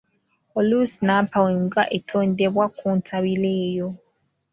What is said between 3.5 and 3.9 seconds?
eyo.